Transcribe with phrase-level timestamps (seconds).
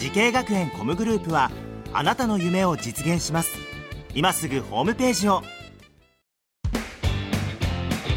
[0.00, 1.50] 滋慶学園 COMグループは
[1.92, 3.50] あなたの夢を実現します。
[4.14, 5.42] 今すぐホームページを。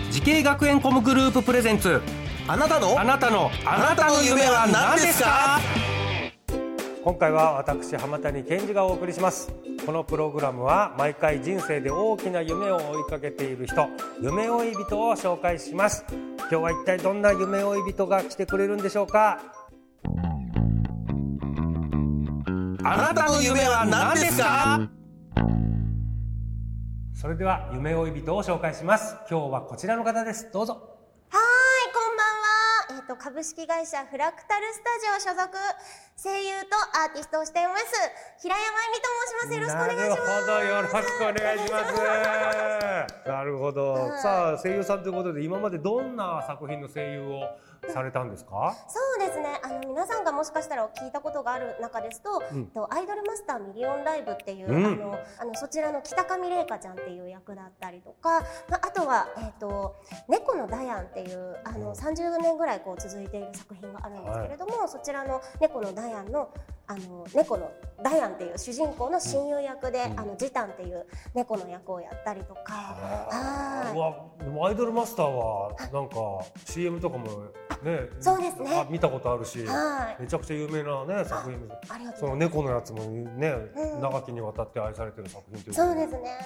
[0.10, 2.00] 滋慶学園 COMグループプレゼンツ。
[2.48, 2.98] あなたの？
[2.98, 3.52] あなたの。
[3.66, 5.60] あなたの夢は何ですか？
[7.04, 9.54] 今回は私浜谷健二がお送りします。
[9.86, 13.90] このプログラムは毎回人生で大きな夢を追いかけている人。
[14.22, 16.06] 夢追い人を紹介します。
[16.40, 19.42] 今日は一体どんな夢追い人が来てくれるんでしょうか？
[22.86, 24.90] あなたの夢は何ですか？
[27.14, 29.16] それでは夢追い人を紹介します。
[29.30, 30.52] 今日はこちらの方です。
[30.52, 30.74] どうぞ。
[30.74, 30.84] はーい、
[31.94, 32.18] こん
[32.92, 33.02] ばんは。
[33.02, 35.58] えっ、と、株式会社フラクタルスタジオ所属、
[36.16, 37.84] 声優とアーティストをしています、
[38.40, 39.54] 平山由美と申します。
[39.54, 40.32] よろしくお願いします。
[40.38, 44.22] なるほどよろしくお願いしますなるほど、はい。
[44.22, 47.42] さあ声優さんということで今までどんな作品の声優を
[47.92, 48.74] されたんですか？
[48.88, 49.60] そうですね。
[49.64, 52.60] あの、皆さんがもしかしたら聞いたことがある中ですと、うん。
[52.60, 54.86] えっとアイドルマスターミリオンライブっていう、うん。
[54.86, 59.96] あの、あの、そちらの北上玲香ちゃんっていう役だったりとか、まあ、あとは、えっ、と、
[60.30, 66.50] 猫のダヤンっていう、あの、30年ぐらいこう続いている作品があるんですけれども、そちらの猫のダヤンの、
[66.88, 67.72] あの、猫の
[68.04, 70.20] ダヤンっていう主人公の親友役で、うん。
[70.20, 73.96] あの、ジタンっていう猫の役をやったりとか、はい。
[73.96, 76.16] うわでもアイドルマスターはなんか
[76.66, 77.28] CM とかも
[77.84, 78.76] ねそうですね。
[78.76, 80.22] あ見たことあるし、はい。
[80.22, 81.60] めちゃくちゃ有名なね作品
[82.18, 82.36] その。
[82.36, 84.02] 猫のやつもね、うん。
[84.02, 86.38] 長きにわたって愛されてる作品というそうですね。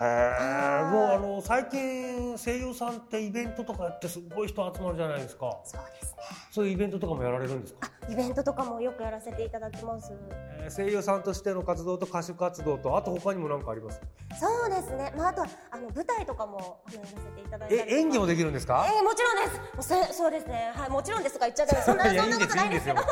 [0.00, 5.58] へえはいもうあの最近声優さんってイベントとかやってすごい人集まるじゃないですか。
[5.64, 6.18] そうですね。
[6.50, 10.12] そういうイベントとかもやられるんですか、イベントとかもよくやらせていただきます。
[10.12, 14.00] えー声優さんとしての活動と歌手活動とあと他にも何かあります？
[14.40, 15.12] そうですね。
[15.16, 17.90] まああとはあの舞台とかもあのやらせていただいたりとか。
[17.94, 18.86] え演技もできるんですか？
[18.88, 19.52] えーもちろんで
[19.82, 19.92] す。
[19.94, 20.72] もうそそうですね。
[20.74, 23.04] はい、もちろんですとか言っちゃったらそんな そんなことないんですけど、 いや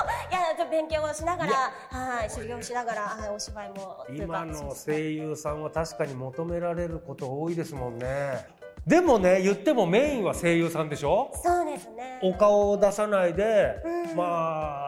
[0.56, 1.52] ちょっと勉強をしながら、
[1.90, 8.46] はい、修行しながら、はい、お芝居も今の声優さんは確かに求められること多いですもんね
[8.86, 11.32] でもね言ってもメインは声優さんでしょ？
[11.42, 12.20] そうですね。
[12.22, 14.85] お顔を出さないで、うんまあ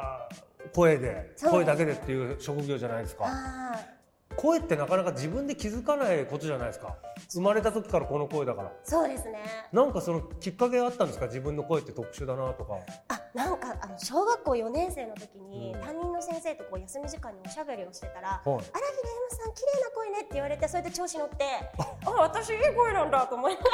[0.74, 3.24] 声で声だけでっていう職業じゃないですか。
[3.24, 3.98] はい。
[4.36, 6.94] 声ってなかなか自分で気づかないことじゃないですか。
[7.28, 8.72] 生まれた時からこの声だから。
[8.84, 9.42] そうですね。
[9.72, 11.26] なんかそのきっかけがあったんですか？
[11.26, 12.74] 自分の声って特殊だなとか。
[13.08, 15.80] あ、なんかあの小学校4年生の時に、うん。
[15.80, 18.28] 担任の先生とこう休み時間におしゃべりをしてたら。
[18.28, 21.44] はいあら平山さん綺麗な声ねって言われてそれで調子乗って
[22.06, 23.66] あ私いい声なんだと思いなが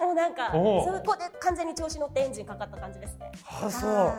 [0.00, 3.30] らもうなんかそこで完全に調子乗ってエンジンかかった感じですね。
[3.62, 3.90] あそう。
[3.94, 4.16] は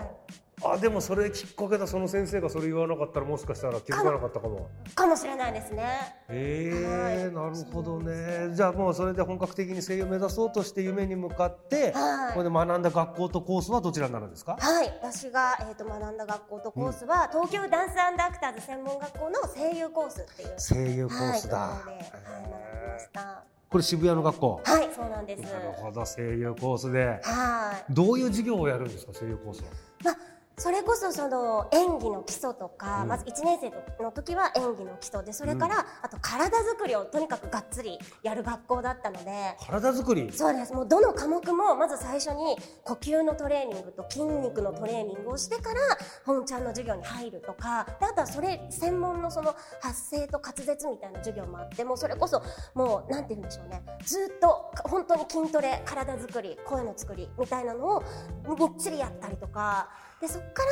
[0.63, 4.69] あでもそれきっかけだその先生がそれ言わなかったらもしかしたら気づかなかったかも。
[4.87, 5.87] いかもしれないですね。
[6.27, 7.33] ええはい。
[7.33, 8.53] なるほどね。
[8.53, 12.33] じゃあもうそれで本格的に声優を目指そうとして夢に向かってはい。
[12.33, 14.57] これで学んだ学校とコースはどちらになるんですか？
[14.59, 14.87] はい。
[15.01, 23.43] 私が、えー、と学んだ学校とコースは、東京ダンスアクターズ専門学校の声優コースっていう声優コースだ、はい、学びました。
[23.69, 24.61] これ渋谷の学校？
[24.65, 25.41] はいそうなんです。
[25.43, 27.19] なるほど声優コースで。
[27.23, 27.93] はい。
[27.93, 29.67] どういう授業をやるんですか声優コースは？
[30.03, 30.17] まあ、
[30.59, 33.07] それこそその演技の基礎とか、うん。
[33.07, 39.55] まず1年生の時は演技の基礎でそれから、あと体作りをとにかくがっつりやる学校だったので。
[39.65, 40.31] 体作り？
[40.33, 40.73] そうです。
[40.73, 45.79] もうどの科目もまず最初に呼吸のトレーニングと筋肉のトレーニングをしてから
[46.25, 47.87] 本ちゃんの授業に入るとか。
[47.99, 52.41] であとはそれ専門のその発声と滑舌みたいな授業もあってもうそれこそ
[52.73, 53.81] もうなんて言うんでしょうね。
[54.03, 58.03] ずっと本当に筋トレ体作り声の作りみたいなのを
[58.47, 59.89] みっちりやったりとか
[60.21, 60.63] でそこか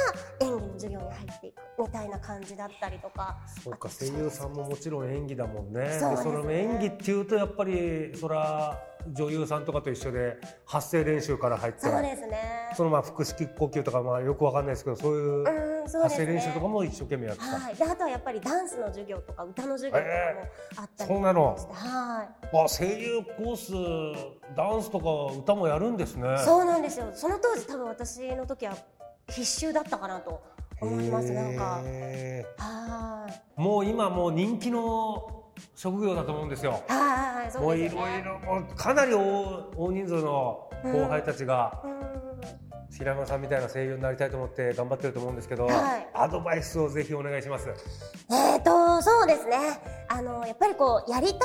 [0.42, 3.38] ら演技の授業に入っていくみたいな感じだったりとか。
[3.64, 5.98] そうか声優さんももちろん演技だもんね。
[6.00, 6.18] そね。
[6.18, 8.78] その演技っていうとやっぱりそら
[9.14, 12.74] 女優さんとかと一緒で発声練習から入ってそうですね。
[12.76, 15.44] そのまあ腹式呼吸とかまあよくわかんないですけどそういう
[16.02, 21.46] 発声練習とかも一生懸命やってた、はい、であとはやっぱりダンスの授業とか歌の授業とかもあったりそうなの。
[21.72, 22.58] はい。
[22.58, 26.38] あ声優コースダンスとか歌もやるんですね。
[26.40, 27.10] そうなんですよ。
[27.14, 28.76] その当時多分私の時は
[29.30, 30.42] 必修だったかなと
[30.82, 31.82] 思いますなんか。
[31.84, 33.60] へはい。
[33.60, 35.44] ーもう今もう人気の
[35.76, 36.84] 職業だと思うんですよ。
[36.88, 39.20] はいはいはいそうですもういろいろかなり大
[39.76, 41.98] 大人数の後輩たちがうん。
[42.90, 46.08] 平山さんみたいな声優になりたいと思って頑張ってると思うんですけど、はい。
[46.16, 47.70] アドバイスをぜひお願いします。
[48.32, 49.58] えーとそうですね。
[50.08, 51.38] あのやっぱりこうやりたい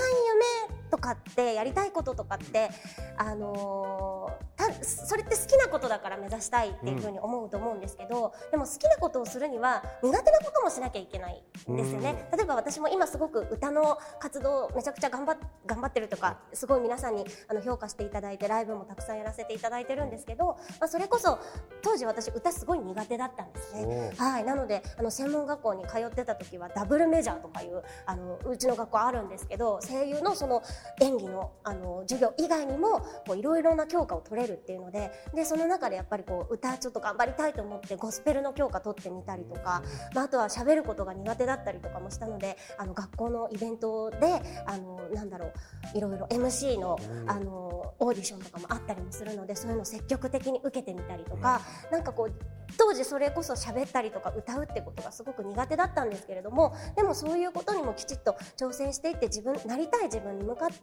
[0.71, 2.71] 夢とかってやりたいこととかって
[3.19, 4.52] あのーた
[4.83, 15.37] それって好きなことだから目指したいっていうふうに思うと思うんですけど、でも好きなことをするには苦手なこともしなきゃいけないんですよね、例えば私も今すごく歌の活動めちゃくちゃ頑張っ
[15.67, 21.39] 頑張ってるとかすごい皆さんにあの評価していただいてライブもたくさんやらせていただいてるんですけど、まあ、それこそ
[21.83, 24.13] 当時私歌すごい苦手だったんですね。
[24.17, 30.63] はい、なのであの専門学校に通ってた時はダブルメジャーとかいうあのうちの学校あるんですけど声優のその
[31.01, 39.83] 演技のあの授業以外にもこういろいろな教科を取れるっていうのででその中でやっぱりこう歌ちょっと頑張りたいと思ってゴスペルの教科取ってみたりとか、
[40.15, 45.53] まあ、あとは喋ることが苦手だったりとかもしたのであの学校のイベントであのなんだろ
[45.95, 51.61] ういろいろ MC のあのオーディションとかもあったりもするのでそういうのを積極的に受けてみたりとか、
[51.91, 52.33] なんかこう
[52.79, 60.75] 当時それこそ喋ったりとか歌うってことがすごく苦手だったんですけれどもでもそういうことにもきちっと挑戦していって自分なりたい自分に向かって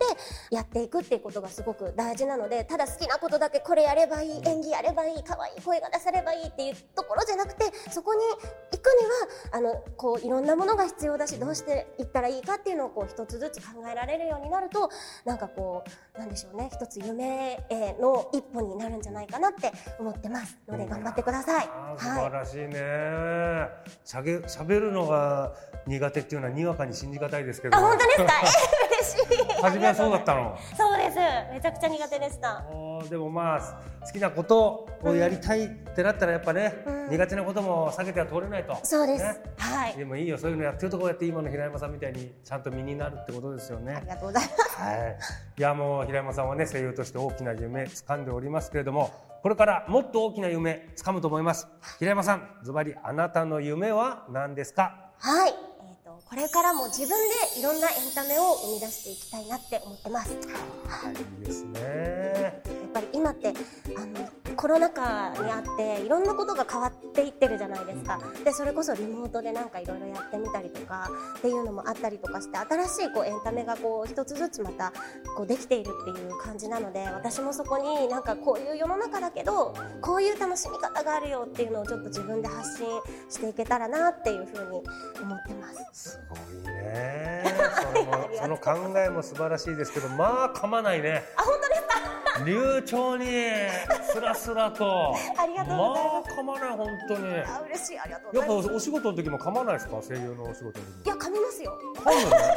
[0.51, 8.21] やっていくっていうことがすごく大事なのでただ好きなことだけこれやればいい演技やればいい可愛い声が出さればいいっていうところじゃなくてそこに
[8.71, 9.05] 行くに
[9.51, 14.89] はあのこういろんなものが必要だしどうしていったらいいかっていうのをこう一つずつ考えられるようになると
[15.25, 15.83] なんかこ
[16.15, 21.69] うなんでしょうね一つ夢への一歩になるんじゃないかなって思ってますので頑張ってください。
[21.97, 23.69] 素晴らしいね。
[24.03, 25.53] しゃげ喋るのが
[25.85, 27.77] 苦手っていうのはにわかに信じがたいですけど。
[27.77, 28.33] あ本当ですか？
[28.33, 30.57] えー、嬉しい初めはそうだったの。
[31.09, 31.19] で
[31.51, 32.63] すめちゃくちゃ苦手でした
[33.09, 36.73] でもまあ好きなことをやりたいってなったらやっぱね、
[37.09, 38.77] 苦手なことも避けては通れないと。
[38.83, 44.07] そうです、ねはいでもいいよそういうのやってるとこやって今の平山さんみたいにちゃんと身になるってことですよあねり。
[44.07, 45.17] がとうございますはい。
[45.57, 51.67] いやもう平山さんはね声優として大きな夢掴んでおりますけれども、これからもっと大きな夢掴むと思います。
[51.99, 55.11] 平山さん、ズバリあなたの夢は何ですか？
[55.19, 55.53] はい、
[56.29, 60.29] これからも自分でいろんなエンタメを生み出していきたいなって思ってます。
[60.29, 61.81] はいいいですね。
[62.43, 63.51] やっぱり今って
[63.97, 64.29] あの
[64.59, 74.91] コロナ禍にあっていろんなことが変わっていってるじゃないですかでそれこそリモートでなんかいろいろやってみたりとかっていうのもあったりとかして新しいこうエンタメがこう一つずつまた
[75.37, 82.85] こうできているっていう感じなので私もそこになんかこういう世の中だけどこういう楽しみ方があるよっていうのをちょっと自分で発信
[83.29, 84.83] していけたらなっていうふうに
[85.21, 86.09] 思ってます。
[86.11, 86.35] すご
[86.69, 87.45] いね。
[88.41, 91.23] その 考えも素晴らしいですけど、まあ噛まないね。
[91.37, 91.78] あ本当ですか
[92.45, 93.25] 流暢に
[94.13, 95.15] スラスラと。
[95.37, 96.39] ありがとうございまあます。
[96.39, 97.31] 噛まない本当に。
[97.33, 98.75] やあ嬉しいありがとうっぱございます。
[98.75, 100.01] お仕事の時も噛まないですか？
[100.01, 101.77] 声優のお仕事の時いや噛みますよ。
[101.97, 102.37] 噛むの？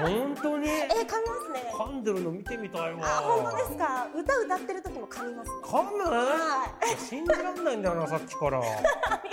[0.00, 0.68] 本当に？
[0.68, 1.72] えー、噛みますね。
[1.74, 4.06] 噛んでるの見てみたいわあ本当ですか？
[4.14, 5.56] 歌歌ってる時も噛みますね。
[5.62, 5.98] 噛む？
[6.04, 6.98] はい。
[7.04, 8.62] 信じらんないんだよな さっきから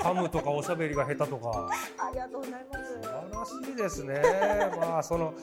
[0.02, 3.54] 噛むとかおしゃべりが下手とかありがとうございます。
[3.54, 4.22] 素晴らしいですね
[4.80, 5.34] まあその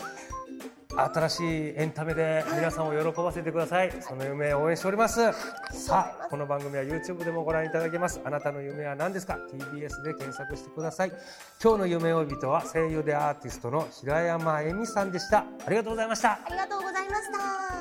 [0.96, 3.93] 新しいエンタメで皆さんを喜ばせてください。
[4.00, 5.20] その夢を応援しております。
[5.73, 8.20] さあこの番組は YouTube でもご覧いただけます。
[8.25, 11.12] あなたの夢は何ですか？TBS で検索してください。
[11.62, 15.38] 今日の夢追い人は声優でアーティストの平山恵美さんでした。
[15.67, 16.32] ありがとうございました。
[16.32, 17.23] ありがとうございまし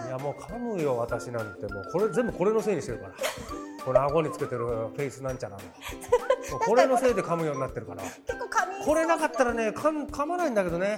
[0.01, 0.07] た。
[0.07, 1.67] いやもう噛むよ私なんて。
[1.67, 3.13] もうこれ全部これのせいにしてるから。
[3.85, 5.61] この顎につけてるフェイスなんちゃらの。
[6.65, 8.01] これのせいで噛むようになってるから。
[8.01, 8.85] 結構噛み。
[8.85, 10.97] これなかったらね噛ん噛まないんだけどね